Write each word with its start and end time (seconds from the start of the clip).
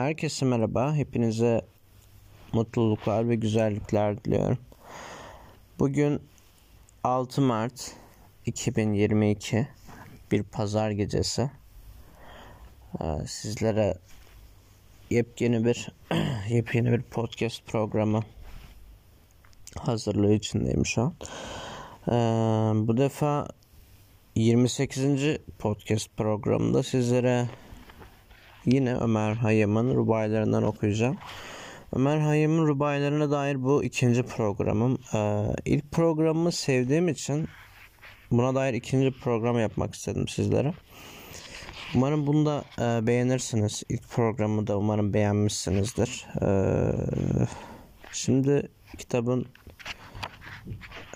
Herkese 0.00 0.46
merhaba. 0.46 0.94
Hepinize 0.94 1.60
mutluluklar 2.52 3.28
ve 3.28 3.34
güzellikler 3.34 4.24
diliyorum. 4.24 4.58
Bugün 5.78 6.22
6 7.04 7.40
Mart 7.40 7.92
2022 8.46 9.68
bir 10.32 10.42
pazar 10.42 10.90
gecesi. 10.90 11.50
Ee, 13.00 13.04
sizlere 13.26 13.98
yepyeni 15.10 15.64
bir 15.64 15.92
yepyeni 16.48 16.92
bir 16.92 17.02
podcast 17.02 17.66
programı 17.66 18.22
hazırlığı 19.78 20.32
içindeyim 20.32 20.86
şu 20.86 21.02
an. 21.02 21.14
Ee, 22.08 22.12
bu 22.88 22.96
defa 22.96 23.48
28. 24.34 25.00
podcast 25.58 26.16
programında 26.16 26.82
sizlere 26.82 27.48
yine 28.66 28.96
Ömer 28.96 29.34
Hayyam'ın 29.34 29.96
rubaylarından 29.96 30.62
okuyacağım. 30.62 31.18
Ömer 31.92 32.18
Hayyam'ın 32.18 32.66
rubaylarına 32.66 33.30
dair 33.30 33.62
bu 33.62 33.84
ikinci 33.84 34.22
programım. 34.22 34.98
Ee, 35.14 35.44
ilk 35.64 35.92
programımı 35.92 36.52
sevdiğim 36.52 37.08
için 37.08 37.48
buna 38.30 38.54
dair 38.54 38.74
ikinci 38.74 39.20
program 39.20 39.58
yapmak 39.58 39.94
istedim 39.94 40.28
sizlere. 40.28 40.74
Umarım 41.94 42.26
bunu 42.26 42.46
da 42.46 42.64
e, 42.78 43.06
beğenirsiniz. 43.06 43.82
İlk 43.88 44.08
programı 44.08 44.66
da 44.66 44.78
umarım 44.78 45.14
beğenmişsinizdir. 45.14 46.26
Ee, 46.42 46.92
şimdi 48.12 48.68
kitabın 48.98 49.46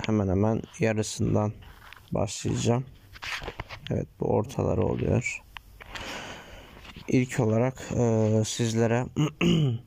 hemen 0.07 0.29
hemen 0.29 0.63
yarısından 0.79 1.53
başlayacağım. 2.13 2.85
Evet 3.91 4.09
bu 4.21 4.27
ortaları 4.27 4.83
oluyor. 4.83 5.44
İlk 7.09 7.41
olarak 7.41 7.85
e, 7.97 8.43
sizlere 8.47 9.07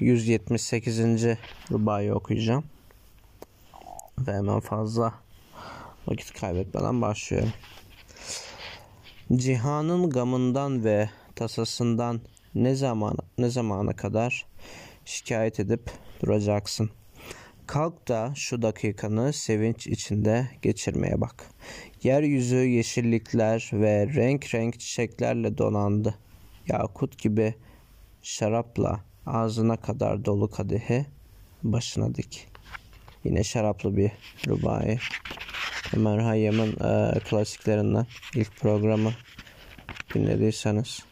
178. 0.00 1.00
rubayı 1.70 2.14
okuyacağım. 2.14 2.64
Ve 4.18 4.32
hemen 4.32 4.60
fazla 4.60 5.14
vakit 6.06 6.40
kaybetmeden 6.40 7.02
başlıyorum. 7.02 7.52
Cihanın 9.36 10.10
gamından 10.10 10.84
ve 10.84 11.10
tasasından 11.34 12.20
ne 12.54 12.74
zaman 12.74 13.16
ne 13.38 13.50
zamana 13.50 13.96
kadar 13.96 14.46
şikayet 15.04 15.60
edip 15.60 15.90
duracaksın. 16.22 16.90
Kalk 17.66 18.08
da 18.08 18.32
şu 18.36 18.62
dakikanı 18.62 19.32
sevinç 19.32 19.86
içinde 19.86 20.50
geçirmeye 20.62 21.20
bak. 21.20 21.50
Yeryüzü 22.02 22.56
yeşillikler 22.56 23.70
ve 23.72 24.06
renk 24.14 24.54
renk 24.54 24.80
çiçeklerle 24.80 25.58
donandı. 25.58 26.14
Yakut 26.68 27.18
gibi 27.18 27.54
şarapla 28.22 29.00
ağzına 29.26 29.76
kadar 29.76 30.24
dolu 30.24 30.50
kadehi 30.50 31.06
başına 31.62 32.14
dik. 32.14 32.48
Yine 33.24 33.44
şaraplı 33.44 33.96
bir 33.96 34.10
rubai. 34.46 34.98
Ömer 35.96 36.18
Hayyam'ın 36.18 36.72
e, 36.72 37.20
klasiklerinden 37.20 38.06
ilk 38.34 38.56
programı 38.56 39.12
dinlediyseniz 40.14 41.04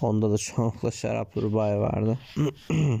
onda 0.00 0.30
da 0.30 0.38
çoğunlukla 0.38 0.90
şaraplı 0.90 1.42
rubai 1.42 1.78
vardı. 1.78 2.18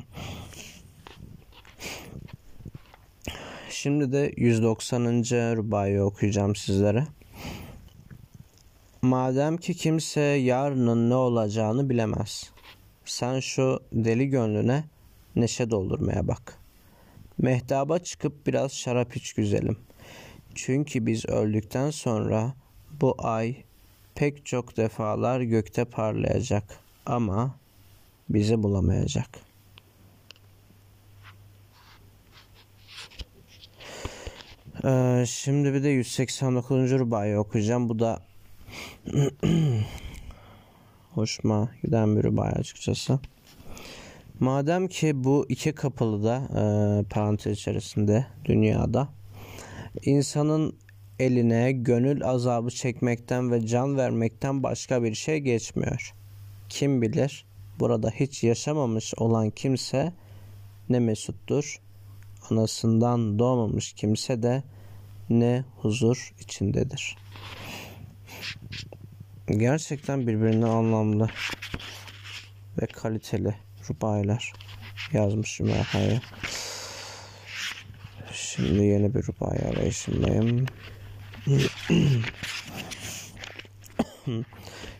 Şimdi 3.82 4.12
de 4.12 4.32
190. 4.36 5.04
rubayı 5.56 6.02
okuyacağım 6.02 6.56
sizlere. 6.56 7.06
Madem 9.02 9.56
ki 9.56 9.74
kimse 9.74 10.20
yarının 10.20 11.10
ne 11.10 11.14
olacağını 11.14 11.90
bilemez. 11.90 12.50
Sen 13.04 13.40
şu 13.40 13.80
deli 13.92 14.28
gönlüne 14.28 14.84
neşe 15.36 15.70
doldurmaya 15.70 16.28
bak. 16.28 16.58
Mehtaba 17.38 17.98
çıkıp 17.98 18.46
biraz 18.46 18.72
şarap 18.72 19.16
iç 19.16 19.32
güzelim. 19.32 19.76
Çünkü 20.54 21.06
biz 21.06 21.26
öldükten 21.26 21.90
sonra 21.90 22.54
bu 23.00 23.14
ay 23.18 23.56
pek 24.14 24.46
çok 24.46 24.76
defalar 24.76 25.40
gökte 25.40 25.84
parlayacak 25.84 26.64
ama 27.06 27.54
bizi 28.28 28.62
bulamayacak.'' 28.62 29.47
Ee, 34.84 35.24
şimdi 35.26 35.74
bir 35.74 35.82
de 35.82 35.88
189. 35.88 36.90
rubayı 36.90 37.38
okuyacağım. 37.38 37.88
Bu 37.88 37.98
da 37.98 38.22
hoşuma 41.14 41.68
giden 41.82 42.16
bir 42.16 42.22
rubay 42.22 42.48
açıkçası. 42.48 43.18
Madem 44.40 44.88
ki 44.88 45.24
bu 45.24 45.46
iki 45.48 45.72
kapılı 45.72 46.24
da 46.24 46.36
e, 46.36 46.62
parantez 47.10 47.58
içerisinde 47.58 48.26
dünyada 48.44 49.08
insanın 50.04 50.76
eline 51.18 51.72
gönül 51.72 52.24
azabı 52.24 52.70
çekmekten 52.70 53.52
ve 53.52 53.66
can 53.66 53.96
vermekten 53.96 54.62
başka 54.62 55.02
bir 55.02 55.14
şey 55.14 55.38
geçmiyor. 55.38 56.14
Kim 56.68 57.02
bilir 57.02 57.44
burada 57.80 58.10
hiç 58.10 58.44
yaşamamış 58.44 59.14
olan 59.16 59.50
kimse 59.50 60.12
ne 60.88 61.00
mesuttur 61.00 61.80
anasından 62.50 63.38
doğmamış 63.38 63.92
kimse 63.92 64.42
de 64.42 64.62
ne 65.30 65.64
huzur 65.76 66.34
içindedir. 66.40 67.16
Gerçekten 69.46 70.26
birbirine 70.26 70.66
anlamlı 70.66 71.28
ve 72.82 72.86
kaliteli 72.86 73.54
rubaylar 73.90 74.52
yazmış 75.12 75.60
Ümeyha'ya. 75.60 76.20
Şimdi 78.32 78.82
yeni 78.82 79.14
bir 79.14 79.26
rubai 79.26 79.58
arayışındayım. 79.58 80.66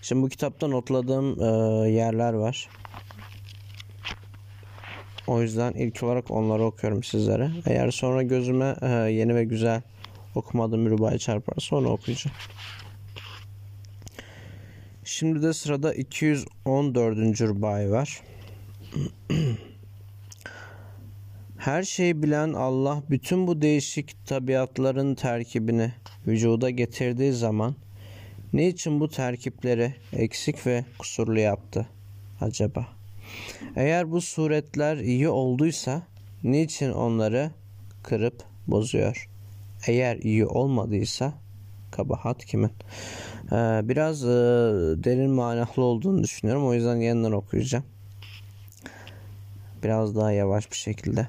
Şimdi 0.03 0.23
bu 0.23 0.29
kitapta 0.29 0.69
notladığım 0.69 1.43
e, 1.43 1.47
yerler 1.91 2.33
var. 2.33 2.69
O 5.29 5.43
yüzden 5.43 5.73
ilk 5.73 6.03
olarak 6.03 6.31
onları 6.31 6.65
okuyorum 6.65 7.03
sizlere. 7.03 7.51
Eğer 7.67 7.91
sonra 7.91 8.23
gözüme 8.23 8.77
e, 8.83 8.89
yeni 8.89 9.35
ve 9.35 9.45
güzel 9.45 9.83
okumadığım 10.35 10.87
bir 10.87 10.91
rubayı 10.91 11.19
çarparsa 11.19 11.77
onu 11.77 11.89
okuyacağım. 11.89 12.37
Şimdi 15.05 15.43
de 15.43 15.53
sırada 15.53 15.95
214. 15.95 17.41
rubayı 17.41 17.91
var. 17.91 18.21
Her 21.59 21.83
şeyi 21.83 22.23
bilen 22.23 22.53
Allah 22.53 23.03
bütün 23.11 23.47
bu 23.47 23.63
değişik 23.63 24.27
tabiatların 24.27 25.15
terkibini 25.15 25.93
vücuda 26.27 26.71
getirdiği 26.71 27.33
zaman 27.33 27.75
ne 28.53 28.69
için 28.69 29.01
bu 29.01 29.09
terkipleri 29.09 29.95
eksik 30.13 30.67
ve 30.67 30.85
kusurlu 30.99 31.39
yaptı 31.39 31.89
acaba? 32.41 32.98
Eğer 33.77 34.11
bu 34.11 34.21
suretler 34.21 34.97
iyi 34.97 35.29
olduysa 35.29 36.03
niçin 36.45 36.93
onları 36.93 37.51
kırıp 38.03 38.43
bozuyor? 38.67 39.29
Eğer 39.87 40.17
iyi 40.17 40.47
olmadıysa 40.47 41.33
kabahat 41.91 42.45
kimin? 42.45 42.73
Ee, 43.53 43.81
biraz 43.85 44.25
e, 44.25 44.29
derin 45.05 45.31
manalı 45.31 45.83
olduğunu 45.83 46.23
düşünüyorum. 46.23 46.67
O 46.67 46.75
yüzden 46.75 46.97
yeniden 46.97 47.33
okuyacağım. 47.33 47.85
Biraz 49.85 50.17
daha 50.17 50.33
yavaş 50.33 50.71
bir 50.71 50.77
şekilde. 50.77 51.29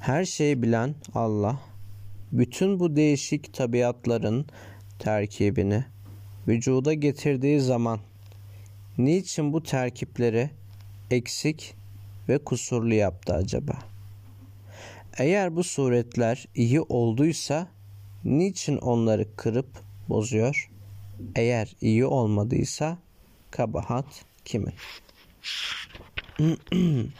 Her 0.00 0.24
şeyi 0.24 0.62
bilen 0.62 0.94
Allah 1.14 1.60
bütün 2.32 2.80
bu 2.80 2.96
değişik 2.96 3.54
tabiatların 3.54 4.46
terkibini 4.98 5.84
vücuda 6.48 6.94
getirdiği 6.94 7.60
zaman 7.60 8.00
niçin 8.98 9.52
bu 9.52 9.62
terkipleri 9.62 10.50
eksik 11.10 11.74
ve 12.28 12.38
kusurlu 12.38 12.94
yaptı 12.94 13.34
acaba? 13.34 13.78
Eğer 15.18 15.56
bu 15.56 15.64
suretler 15.64 16.46
iyi 16.54 16.80
olduysa 16.80 17.68
niçin 18.24 18.76
onları 18.76 19.36
kırıp 19.36 19.68
bozuyor? 20.08 20.70
Eğer 21.36 21.76
iyi 21.80 22.06
olmadıysa 22.06 22.98
kabahat 23.50 24.24
kimin? 24.44 24.74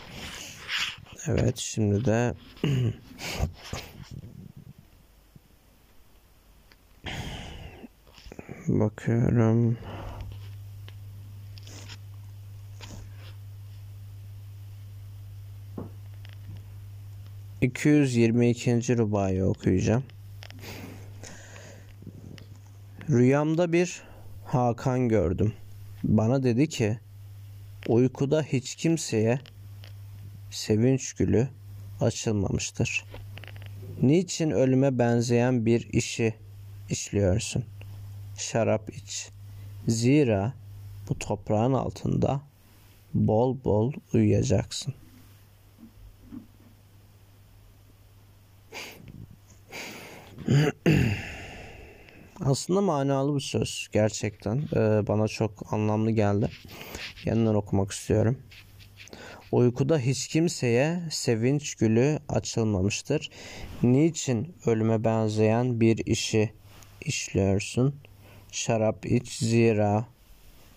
evet 1.26 1.56
şimdi 1.56 2.04
de 2.04 2.34
bakıyorum. 8.68 9.78
222. 17.66 18.98
rubayı 18.98 19.44
okuyacağım. 19.44 20.04
Rüyamda 23.10 23.72
bir 23.72 24.02
Hakan 24.44 25.08
gördüm. 25.08 25.52
bana 26.04 26.42
dedi 26.42 26.68
ki 26.68 26.98
uykuda 27.88 28.42
hiç 28.42 28.74
kimseye 28.74 29.40
sevinç 30.50 31.12
gülü 31.12 31.48
açılmamıştır. 32.00 33.04
Niçin 34.02 34.50
ölüme 34.50 34.98
benzeyen 34.98 35.66
bir 35.66 35.88
işi 35.92 36.34
işliyorsun? 36.90 37.64
Şarap 38.38 38.90
iç. 38.96 39.28
Zira 39.88 40.52
bu 41.08 41.18
toprağın 41.18 41.72
altında 41.72 42.40
bol 43.14 43.56
bol 43.64 43.92
uyuyacaksın. 44.14 44.94
Aslında 52.44 52.80
manalı 52.80 53.36
bir 53.36 53.40
söz 53.40 53.88
gerçekten. 53.92 54.56
Ee, 54.56 55.06
bana 55.06 55.28
çok 55.28 55.72
anlamlı 55.72 56.10
geldi. 56.10 56.48
Yeniden 57.24 57.54
okumak 57.54 57.92
istiyorum. 57.92 58.38
Uykuda 59.52 59.98
hiç 59.98 60.28
kimseye 60.28 61.02
sevinç 61.10 61.74
gülü 61.74 62.18
açılmamıştır. 62.28 63.30
Niçin 63.82 64.54
ölüme 64.66 65.04
benzeyen 65.04 65.80
bir 65.80 66.06
işi 66.06 66.52
işliyorsun? 67.00 67.94
Şarap 68.52 69.06
iç 69.06 69.32
zira 69.32 70.06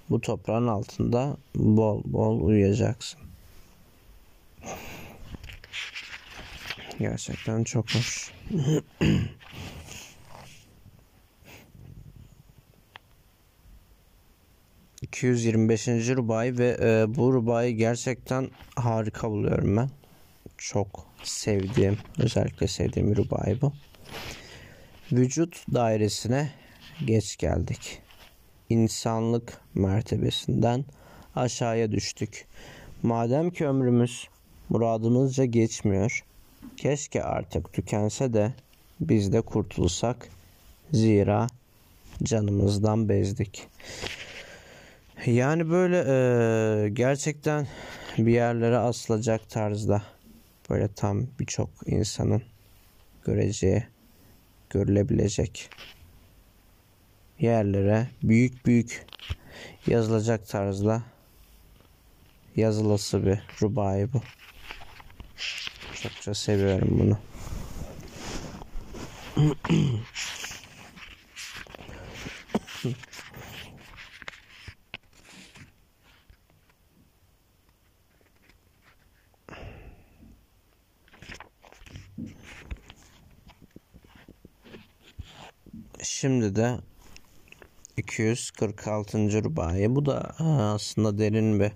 bu 0.10 0.22
toprağın 0.22 0.68
altında 0.68 1.38
bol 1.56 2.01
bol 2.06 2.42
uyuyacaksın. 2.42 3.19
Gerçekten 7.00 7.63
çok 7.63 7.95
hoş. 7.95 8.31
225. 15.10 15.88
Rubai 15.88 16.58
ve 16.58 16.78
e, 16.82 17.16
bu 17.16 17.34
Rubai 17.34 17.76
gerçekten 17.76 18.50
harika 18.76 19.32
buluyorum 19.32 19.78
ben. 19.78 19.90
Çok 20.58 21.06
sevdiğim, 21.24 21.98
özellikle 22.18 22.68
sevdiğim 22.68 23.16
Rubai 23.16 23.62
bu. 23.62 23.74
Vücut 25.12 25.66
dairesine 25.74 26.50
geç 27.06 27.38
geldik. 27.38 28.02
İnsanlık 28.70 29.62
mertebesinden 29.74 30.86
aşağıya 31.36 31.92
düştük. 31.92 32.46
Madem 33.04 33.50
ki 33.52 33.68
ömrümüz 33.68 34.28
muradımızca 34.70 35.46
geçmiyor, 35.46 36.24
keşke 36.78 37.24
artık 37.24 37.74
tükense 37.74 38.34
de 38.34 38.54
biz 39.00 39.34
de 39.34 39.42
kurtulsak. 39.42 40.30
Zira 40.92 41.48
canımızdan 42.24 43.10
bezdik. 43.10 43.68
Yani 45.25 45.69
böyle 45.69 45.98
e, 46.07 46.89
gerçekten 46.89 47.68
bir 48.18 48.31
yerlere 48.31 48.77
asılacak 48.77 49.50
tarzda 49.50 50.04
böyle 50.69 50.88
tam 50.88 51.27
birçok 51.39 51.69
insanın 51.86 52.42
göreceği, 53.24 53.83
görülebilecek 54.69 55.69
yerlere 57.39 58.07
büyük 58.24 58.66
büyük 58.66 59.06
yazılacak 59.88 60.48
tarzda 60.48 61.04
yazılısı 62.56 63.25
bir 63.25 63.39
rubai 63.62 64.13
bu. 64.13 64.22
Çokça 66.01 66.33
seviyorum 66.33 66.89
bunu. 67.00 67.18
Şimdi 86.12 86.56
de 86.56 86.78
246. 87.98 89.44
rubayı. 89.44 89.96
Bu 89.96 90.06
da 90.06 90.36
aslında 90.74 91.18
derin 91.18 91.60
bir 91.60 91.72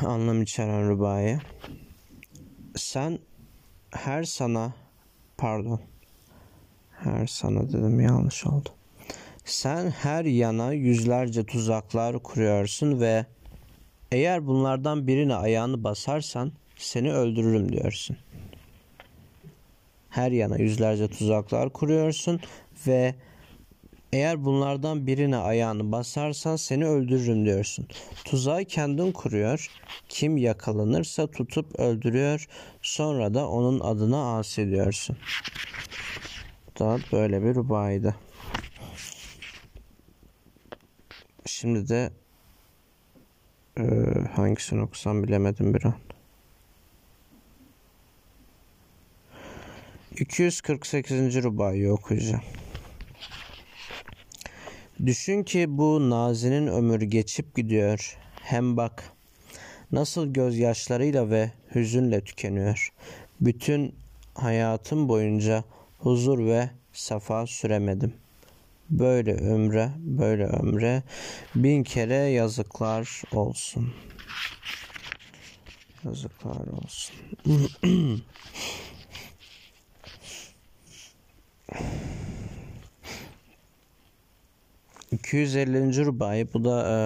anlam 0.06 0.42
içeren 0.42 0.88
rubayı. 0.88 1.40
Sen 2.76 3.18
her 3.90 4.24
sana 4.24 4.74
pardon 5.38 5.80
her 6.90 7.26
sana 7.26 7.68
dedim 7.68 8.00
yanlış 8.00 8.46
oldu. 8.46 8.68
Sen 9.44 9.90
her 9.90 10.24
yana 10.24 10.72
yüzlerce 10.72 11.46
tuzaklar 11.46 12.22
kuruyorsun 12.22 13.00
ve 13.00 13.26
eğer 14.12 14.46
bunlardan 14.46 15.06
birine 15.06 15.34
ayağını 15.34 15.84
basarsan 15.84 16.52
seni 16.76 17.12
öldürürüm 17.12 17.72
diyorsun. 17.72 18.16
Her 20.18 20.32
yana 20.32 20.56
yüzlerce 20.56 21.08
tuzaklar 21.08 21.70
kuruyorsun 21.72 22.40
ve 22.86 23.14
eğer 24.12 24.44
bunlardan 24.44 25.06
birine 25.06 25.36
ayağını 25.36 25.92
basarsan 25.92 26.56
seni 26.56 26.86
öldürürüm 26.86 27.44
diyorsun. 27.44 27.86
Tuzağı 28.24 28.64
kendin 28.64 29.12
kuruyor. 29.12 29.70
Kim 30.08 30.36
yakalanırsa 30.36 31.26
tutup 31.26 31.80
öldürüyor. 31.80 32.48
Sonra 32.82 33.34
da 33.34 33.48
onun 33.48 33.80
adına 33.80 34.38
as 34.38 34.58
ediyorsun. 34.58 35.16
Da 36.78 36.98
böyle 37.12 37.42
bir 37.42 37.54
rubaydı. 37.54 38.14
Şimdi 41.46 41.88
de 41.88 42.10
e, 43.78 43.84
hangisini 44.36 44.82
okusam 44.82 45.22
bilemedim 45.22 45.74
bir 45.74 45.84
an. 45.84 45.94
248. 50.20 51.42
rubayı 51.42 51.92
okuyacağım. 51.92 52.42
Düşün 55.06 55.42
ki 55.42 55.66
bu 55.68 56.10
nazinin 56.10 56.66
ömür 56.66 57.00
geçip 57.00 57.56
gidiyor. 57.56 58.18
Hem 58.42 58.76
bak 58.76 59.12
nasıl 59.92 60.26
gözyaşlarıyla 60.26 61.30
ve 61.30 61.50
hüzünle 61.74 62.20
tükeniyor. 62.20 62.92
Bütün 63.40 63.94
hayatım 64.34 65.08
boyunca 65.08 65.64
huzur 65.98 66.46
ve 66.46 66.70
safa 66.92 67.46
süremedim. 67.46 68.12
Böyle 68.90 69.34
ömre, 69.34 69.90
böyle 69.96 70.44
ömre 70.44 71.02
bin 71.54 71.82
kere 71.82 72.14
yazıklar 72.14 73.22
olsun. 73.32 73.94
Yazıklar 76.04 76.66
olsun. 76.66 77.14
250. 85.12 86.04
rubayı 86.06 86.48
bu 86.54 86.64
da 86.64 86.88
e, 86.90 86.96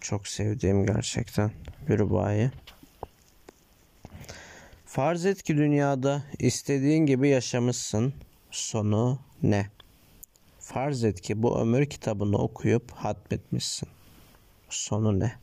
çok 0.00 0.28
sevdiğim 0.28 0.86
gerçekten 0.86 1.50
bir 1.88 1.98
rubayı. 1.98 2.50
Farz 4.86 5.26
et 5.26 5.42
ki 5.42 5.56
dünyada 5.56 6.22
istediğin 6.38 7.06
gibi 7.06 7.28
yaşamışsın. 7.28 8.14
Sonu 8.50 9.18
ne? 9.42 9.66
Farz 10.60 11.04
et 11.04 11.20
ki 11.20 11.42
bu 11.42 11.60
ömür 11.60 11.86
kitabını 11.86 12.38
okuyup 12.38 12.90
hatmetmişsin. 12.90 13.88
Sonu 14.68 15.20
ne? 15.20 15.41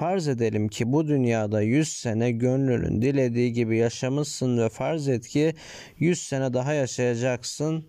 Farz 0.00 0.28
edelim 0.28 0.68
ki 0.68 0.92
bu 0.92 1.08
dünyada 1.08 1.62
100 1.62 1.88
sene 1.92 2.30
gönlünün 2.30 3.02
dilediği 3.02 3.52
gibi 3.52 3.76
yaşamışsın 3.76 4.58
ve 4.58 4.68
farz 4.68 5.08
et 5.08 5.28
ki 5.28 5.54
100 5.98 6.22
sene 6.22 6.54
daha 6.54 6.72
yaşayacaksın. 6.72 7.84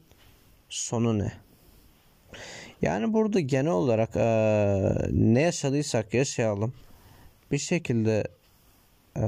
Sonu 0.69 1.19
ne? 1.19 1.31
Yani 2.81 3.13
burada 3.13 3.39
genel 3.39 3.71
olarak 3.71 4.15
e, 4.15 4.21
ne 5.11 5.41
yaşadıysak 5.41 6.13
yaşayalım. 6.13 6.73
Bir 7.51 7.57
şekilde 7.57 8.23
e, 9.17 9.25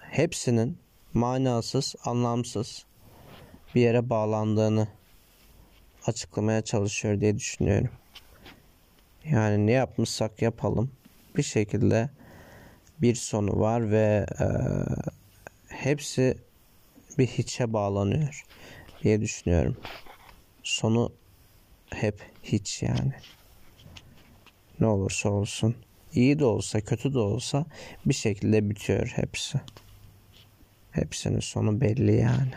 hepsinin 0.00 0.78
manasız, 1.14 1.94
anlamsız 2.04 2.84
bir 3.74 3.80
yere 3.80 4.10
bağlandığını 4.10 4.88
açıklamaya 6.06 6.62
çalışıyor 6.62 7.20
diye 7.20 7.36
düşünüyorum. 7.36 7.90
Yani 9.30 9.66
ne 9.66 9.72
yapmışsak 9.72 10.42
yapalım 10.42 10.90
bir 11.36 11.42
şekilde 11.42 12.10
bir 12.98 13.14
sonu 13.14 13.60
var 13.60 13.90
ve 13.90 14.26
e, 14.40 14.46
hepsi 15.68 16.38
bir 17.18 17.26
hiçe 17.26 17.72
bağlanıyor 17.72 18.46
diye 19.02 19.20
düşünüyorum 19.20 19.76
sonu 20.66 21.12
hep 21.94 22.22
hiç 22.42 22.82
yani. 22.82 23.12
Ne 24.80 24.86
olursa 24.86 25.30
olsun. 25.30 25.76
iyi 26.12 26.38
de 26.38 26.44
olsa 26.44 26.80
kötü 26.80 27.14
de 27.14 27.18
olsa 27.18 27.66
bir 28.06 28.14
şekilde 28.14 28.70
bitiyor 28.70 29.12
hepsi. 29.16 29.60
Hepsinin 30.90 31.40
sonu 31.40 31.80
belli 31.80 32.16
yani. 32.16 32.52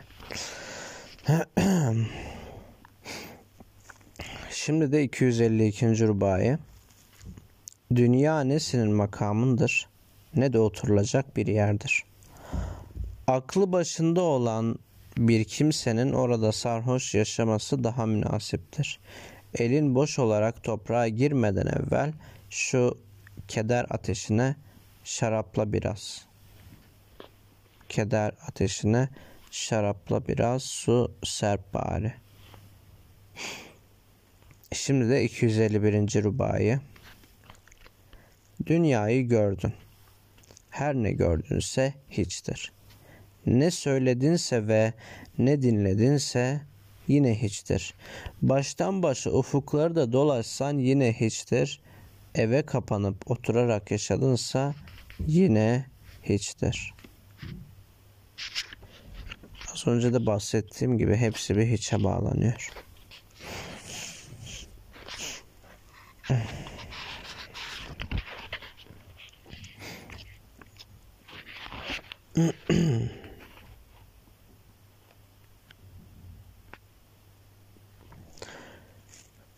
Şimdi 4.69 4.91
de 4.91 5.03
252. 5.03 6.07
rubayı. 6.07 6.57
Dünya 7.95 8.41
ne 8.41 8.59
makamındır 8.85 9.87
ne 10.35 10.53
de 10.53 10.59
oturulacak 10.59 11.37
bir 11.37 11.47
yerdir. 11.47 12.03
Aklı 13.27 13.71
başında 13.71 14.21
olan 14.21 14.79
bir 15.17 15.43
kimsenin 15.43 16.13
orada 16.13 16.51
sarhoş 16.51 17.15
yaşaması 17.15 17.83
daha 17.83 18.05
münasiptir. 18.05 18.99
Elin 19.57 19.95
boş 19.95 20.19
olarak 20.19 20.63
toprağa 20.63 21.07
girmeden 21.07 21.67
evvel 21.67 22.13
şu 22.49 22.97
keder 23.47 23.85
ateşine 23.89 24.55
şarapla 25.03 25.73
biraz. 25.73 26.25
Keder 27.89 28.31
ateşine 28.47 29.09
şarapla 29.51 30.27
biraz 30.27 30.63
su 30.63 31.11
serp 31.23 31.73
bari. 31.73 32.13
Şimdi 34.73 35.09
de 35.09 35.23
251. 35.23 36.23
rubayı. 36.23 36.79
Dünyayı 38.65 39.27
gördün. 39.27 39.73
Her 40.69 40.95
ne 40.95 41.11
gördünse 41.11 41.93
hiçtir. 42.09 42.71
Ne 43.45 43.71
söyledinse 43.71 44.67
ve 44.67 44.93
ne 45.37 45.61
dinledinse 45.61 46.61
yine 47.07 47.41
hiçtir. 47.41 47.93
Baştan 48.41 49.03
başa 49.03 49.31
ufukları 49.31 49.95
da 49.95 50.13
dolaşsan 50.13 50.77
yine 50.77 51.13
hiçtir. 51.13 51.81
Eve 52.35 52.61
kapanıp 52.61 53.31
oturarak 53.31 53.91
yaşadınsa 53.91 54.75
yine 55.27 55.85
hiçtir. 56.23 56.93
Az 59.73 59.87
önce 59.87 60.13
de 60.13 60.25
bahsettiğim 60.25 60.97
gibi 60.97 61.15
hepsi 61.15 61.57
bir 61.57 61.65
hiçe 61.65 62.03
bağlanıyor. 62.03 62.69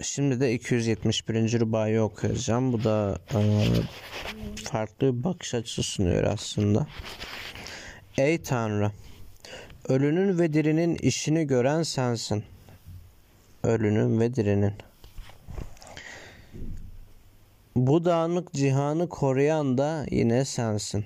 Şimdi 0.01 0.39
de 0.39 0.53
271. 0.53 1.59
rubayı 1.59 2.01
okuyacağım. 2.01 2.73
Bu 2.73 2.83
da 2.83 3.19
e, 3.33 3.39
farklı 4.63 5.17
bir 5.17 5.23
bakış 5.23 5.53
açısı 5.53 5.83
sunuyor 5.83 6.23
aslında. 6.23 6.87
Ey 8.17 8.43
Tanrı! 8.43 8.91
Ölünün 9.87 10.39
ve 10.39 10.53
dirinin 10.53 10.95
işini 10.95 11.47
gören 11.47 11.83
sensin. 11.83 12.43
Ölünün 13.63 14.19
ve 14.19 14.35
dirinin. 14.35 14.73
Bu 17.75 18.05
dağınık 18.05 18.53
cihanı 18.53 19.09
koruyan 19.09 19.77
da 19.77 20.05
yine 20.11 20.45
sensin. 20.45 21.05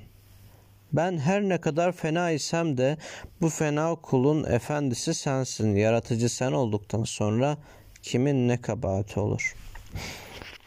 Ben 0.94 1.18
her 1.18 1.42
ne 1.42 1.62
kadar 1.62 1.92
fena 1.92 2.32
isem 2.32 2.78
de 2.78 2.98
bu 3.42 3.50
fena 3.50 3.96
kulun 3.96 4.44
efendisi 4.44 5.14
sensin. 5.14 5.76
Yaratıcı 5.76 6.30
sen 6.30 6.52
olduktan 6.52 7.04
sonra 7.04 7.58
kimin 8.02 8.48
ne 8.48 8.62
kabahati 8.62 9.20
olur? 9.20 9.56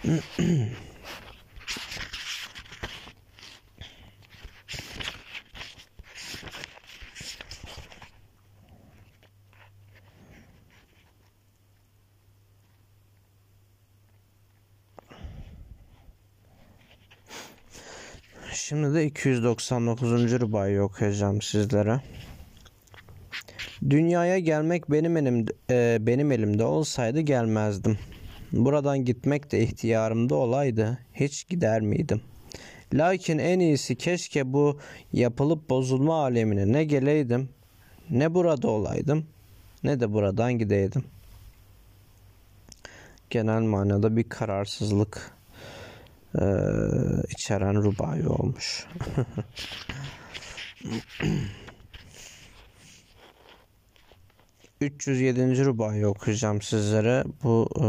Şimdi 18.69 18.95
de 18.95 19.07
299. 19.07 20.41
rubayı 20.41 20.83
okuyacağım 20.83 21.43
sizlere. 21.43 22.01
Dünyaya 23.91 24.39
gelmek 24.39 24.91
benim 24.91 25.17
elimde, 25.17 25.53
e, 25.71 25.99
benim 26.07 26.33
elimde 26.33 26.65
olsaydı 26.65 27.21
gelmezdim. 27.21 27.99
Buradan 28.53 29.05
gitmek 29.05 29.53
de 29.53 29.63
ihtiyarımda 29.63 30.35
olaydı 30.35 30.99
hiç 31.15 31.49
gider 31.49 31.81
miydim? 31.81 32.21
Lakin 32.95 33.39
en 33.39 33.59
iyisi 33.59 33.97
keşke 33.97 34.53
bu 34.53 34.79
yapılıp 35.13 35.71
bozulma 35.71 36.23
alemine 36.23 36.73
ne 36.73 36.85
geleydim, 36.85 37.49
ne 38.11 38.35
burada 38.35 38.69
olaydım, 38.69 39.27
ne 39.85 40.01
de 40.01 40.13
buradan 40.13 40.59
gideydim. 40.59 41.05
Genel 43.31 43.63
manada 43.63 44.17
bir 44.17 44.29
kararsızlık 44.29 45.38
e, 46.35 46.45
içeren 47.31 47.75
rubai 47.75 48.29
olmuş. 48.29 48.87
307. 54.81 55.65
rubayı 55.65 56.09
okuyacağım 56.09 56.63
sizlere. 56.63 57.25
Bu 57.43 57.69
e, 57.77 57.83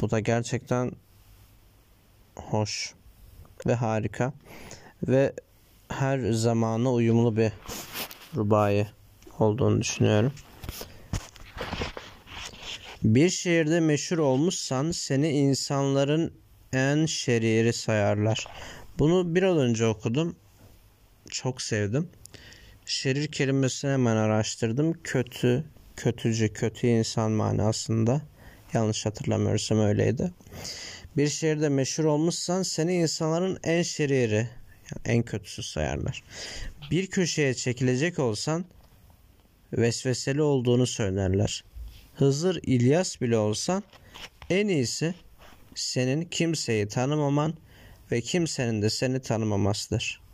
bu 0.00 0.10
da 0.10 0.20
gerçekten 0.20 0.92
hoş 2.36 2.94
ve 3.66 3.74
harika 3.74 4.32
ve 5.08 5.32
her 5.88 6.32
zamana 6.32 6.92
uyumlu 6.92 7.36
bir 7.36 7.52
rubayı 8.36 8.86
olduğunu 9.38 9.80
düşünüyorum. 9.80 10.32
Bir 13.02 13.30
şehirde 13.30 13.80
meşhur 13.80 14.18
olmuşsan 14.18 14.90
seni 14.90 15.30
insanların 15.30 16.43
en 16.74 17.06
şeriri 17.06 17.72
sayarlar. 17.72 18.46
Bunu 18.98 19.34
biraz 19.34 19.56
önce 19.56 19.86
okudum. 19.86 20.36
Çok 21.30 21.62
sevdim. 21.62 22.08
Şerir 22.86 23.26
kelimesini 23.26 23.90
hemen 23.90 24.16
araştırdım. 24.16 24.92
Kötü, 25.04 25.64
kötücü, 25.96 26.52
kötü 26.52 26.86
insan 26.86 27.30
manasında. 27.32 28.22
Yanlış 28.72 29.06
hatırlamıyorsam 29.06 29.80
öyleydi. 29.80 30.32
Bir 31.16 31.28
şehirde 31.28 31.68
meşhur 31.68 32.04
olmuşsan 32.04 32.62
seni 32.62 32.94
insanların 32.94 33.58
en 33.64 33.82
şeriri, 33.82 34.34
yani 34.34 35.02
en 35.04 35.22
kötüsü 35.22 35.62
sayarlar. 35.62 36.22
Bir 36.90 37.06
köşeye 37.06 37.54
çekilecek 37.54 38.18
olsan 38.18 38.64
vesveseli 39.72 40.42
olduğunu 40.42 40.86
söylerler. 40.86 41.64
Hızır 42.14 42.60
İlyas 42.62 43.20
bile 43.20 43.36
olsan 43.36 43.82
en 44.50 44.68
iyisi 44.68 45.14
senin 45.74 46.22
kimseyi 46.22 46.88
tanımaman 46.88 47.54
ve 48.12 48.20
kimsenin 48.20 48.82
de 48.82 48.90
seni 48.90 49.22
tanımamasıdır. 49.22 50.24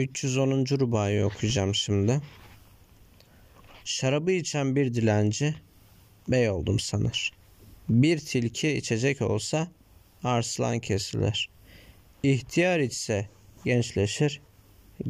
310. 0.00 0.64
rubayı 0.80 1.24
okuyacağım 1.24 1.74
şimdi. 1.74 2.20
Şarabı 3.84 4.32
içen 4.32 4.76
bir 4.76 4.94
dilenci 4.94 5.54
bey 6.28 6.50
oldum 6.50 6.80
sanır. 6.80 7.32
Bir 7.88 8.18
tilki 8.18 8.68
içecek 8.68 9.22
olsa 9.22 9.68
arslan 10.24 10.78
kesilir. 10.78 11.48
İhtiyar 12.22 12.78
içse 12.78 13.28
gençleşir, 13.64 14.40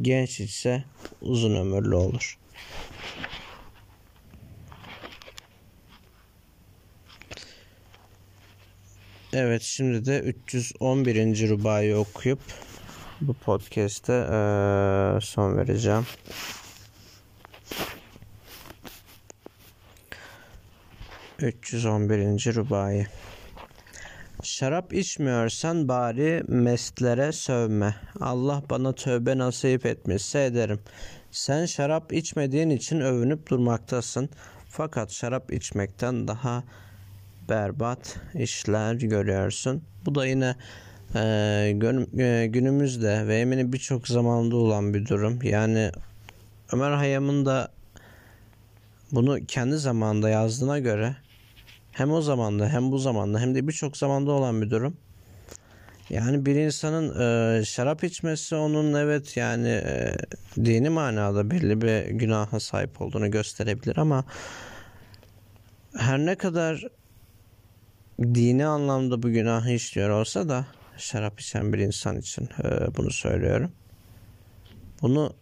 genç 0.01 0.39
içse 0.39 0.83
uzun 1.21 1.55
ömürlü 1.55 1.95
olur. 1.95 2.37
Evet 9.33 9.61
şimdi 9.61 10.05
de 10.05 10.19
311. 10.19 11.49
rubayı 11.49 11.97
okuyup 11.97 12.39
bu 13.21 13.33
podcast'te 13.33 14.13
ee, 14.13 15.19
son 15.21 15.57
vereceğim. 15.57 16.05
...311. 21.39 22.55
Rubai 22.55 23.07
Şarap 24.43 24.93
içmiyorsan 24.93 25.87
bari 25.87 26.43
mestlere 26.47 27.31
sövme. 27.31 27.95
Allah 28.19 28.63
bana 28.69 28.95
tövbe 28.95 29.37
nasip 29.37 29.85
etmişse 29.85 30.43
ederim. 30.45 30.79
Sen 31.31 31.65
şarap 31.65 32.13
içmediğin 32.13 32.69
için 32.69 32.99
övünüp 32.99 33.49
durmaktasın. 33.49 34.29
Fakat 34.69 35.11
şarap 35.11 35.53
içmekten 35.53 36.27
daha 36.27 36.63
berbat 37.49 38.19
işler 38.33 38.93
görüyorsun. 38.95 39.83
Bu 40.05 40.15
da 40.15 40.25
yine 40.25 40.55
e, 41.15 42.47
günümüzde 42.51 43.27
ve 43.27 43.39
eminim 43.39 43.73
birçok 43.73 44.07
zamanda 44.07 44.55
olan 44.55 44.93
bir 44.93 45.05
durum. 45.05 45.39
Yani 45.43 45.91
Ömer 46.73 46.91
Hayyam'ın 46.91 47.45
da 47.45 47.71
bunu 49.11 49.45
kendi 49.47 49.77
zamanında 49.77 50.29
yazdığına 50.29 50.79
göre 50.79 51.15
hem 51.91 52.11
o 52.11 52.21
zamanda 52.21 52.69
hem 52.69 52.91
bu 52.91 52.97
zamanda 52.97 53.39
hem 53.39 53.55
de 53.55 53.67
birçok 53.67 53.97
zamanda 53.97 54.31
olan 54.31 54.61
bir 54.61 54.69
durum. 54.69 54.97
Yani 56.09 56.45
bir 56.45 56.55
insanın 56.55 57.19
e, 57.19 57.65
şarap 57.65 58.03
içmesi 58.03 58.55
onun 58.55 58.93
evet 58.93 59.37
yani 59.37 59.69
e, 59.69 60.15
dini 60.55 60.89
manada 60.89 61.51
belli 61.51 61.81
bir 61.81 62.05
günaha 62.05 62.59
sahip 62.59 63.01
olduğunu 63.01 63.31
gösterebilir 63.31 63.97
ama 63.97 64.25
her 65.97 66.19
ne 66.19 66.35
kadar 66.35 66.87
dini 68.21 68.65
anlamda 68.65 69.23
bu 69.23 69.29
günahı 69.29 69.71
işliyor 69.71 70.09
olsa 70.09 70.49
da 70.49 70.65
şarap 70.97 71.39
içen 71.39 71.73
bir 71.73 71.79
insan 71.79 72.17
için 72.17 72.49
e, 72.63 72.95
bunu 72.97 73.11
söylüyorum. 73.11 73.71
Bunu 75.01 75.33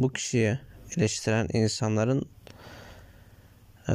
bu 0.00 0.12
kişiye 0.12 0.60
eleştiren 0.96 1.48
insanların 1.52 2.28
e, 3.88 3.94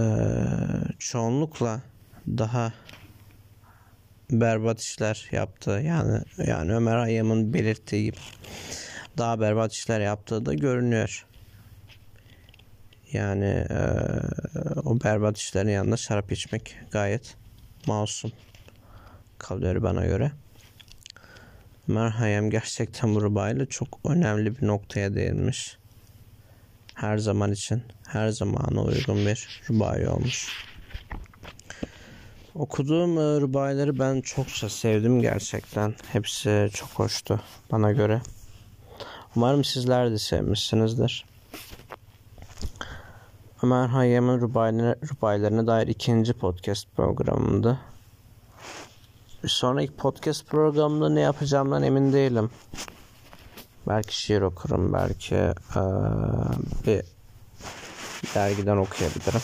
çoğunlukla 1.00 1.82
daha 2.28 2.74
berbat 4.32 4.82
işler 4.82 5.30
yaptı. 5.32 5.72
Yani 5.72 6.22
yani 6.38 6.74
Ömer 6.76 6.98
Hayyam'ın 6.98 7.54
belirttiği 7.54 8.14
daha 9.18 9.40
berbat 9.40 9.74
işler 9.74 10.02
yaptığı 10.02 10.46
da 10.46 10.54
görünüyor. 10.54 11.26
Yani 13.12 13.66
e, 13.70 13.80
o 14.84 15.04
berbat 15.04 15.38
işlerin 15.38 15.70
yanında 15.70 15.98
şarap 15.98 16.32
içmek 16.32 16.76
gayet 16.92 17.36
masum 17.88 18.32
kalıyor 19.38 19.84
bana 19.84 20.06
göre. 20.06 20.32
Ömer 21.90 22.10
Hayyam 22.10 22.50
gerçekten 22.50 23.16
bu 23.16 23.22
rubayla 23.22 23.66
çok 23.66 24.00
önemli 24.06 24.58
bir 24.58 24.68
noktaya 24.68 25.16
değinmiş. 25.16 25.78
Her 26.94 27.18
zaman 27.18 27.52
için, 27.52 27.84
her 28.08 28.30
zamana 28.30 28.84
uygun 28.84 29.26
bir 29.26 29.62
rubai 29.70 30.08
olmuş. 30.08 30.48
Okuduğum 32.56 33.18
e, 33.18 33.42
rubayları 33.42 34.00
ben 34.00 34.22
çokça 34.22 34.70
sevdim 34.70 35.22
gerçekten. 35.22 35.96
Hepsi 36.12 36.70
çok 36.74 36.90
hoştu 36.90 37.40
bana 37.72 37.92
göre. 37.92 38.22
Umarım 39.36 39.64
sizler 39.64 40.12
de 40.12 40.18
sevmişsinizdir. 40.18 41.26
Ömer 43.64 43.88
Hayyam'ın 43.88 44.42
rubaylarına, 44.42 44.96
rubaylarına 45.12 45.68
dair 45.68 45.88
ikinci 45.88 46.34
podcast 46.34 46.88
programımdı. 46.96 47.80
Bir 49.44 49.50
sonraki 49.50 49.94
podcast 49.94 50.48
programında 50.48 51.10
ne 51.10 51.22
yapacağımdan 51.22 51.84
emin 51.84 52.14
değilim. 52.14 52.50
Belki 53.88 54.18
şiir 54.18 54.42
okurum, 54.42 54.94
belki 54.94 55.36
ee, 55.36 55.54
bir 56.86 57.04
dergiden 58.36 58.78
okuyabilirim. 58.78 59.42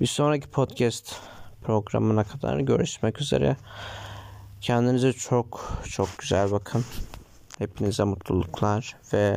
Bir 0.00 0.06
sonraki 0.06 0.46
podcast 0.46 1.16
programına 1.64 2.24
kadar 2.24 2.58
görüşmek 2.58 3.20
üzere. 3.20 3.56
Kendinize 4.60 5.12
çok 5.12 5.78
çok 5.90 6.08
güzel 6.18 6.50
bakın. 6.50 6.84
Hepinize 7.58 8.04
mutluluklar 8.04 8.96
ve 9.12 9.36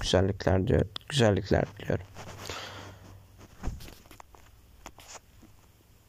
güzellikler 0.00 0.66
diyor, 0.66 0.86
güzellikler 1.08 1.64
diliyorum. 1.78 2.06